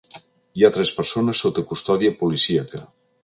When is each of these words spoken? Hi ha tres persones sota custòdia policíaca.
Hi 0.59 0.63
ha 0.63 0.71
tres 0.77 0.91
persones 0.99 1.43
sota 1.45 1.65
custòdia 1.73 2.15
policíaca. 2.25 2.85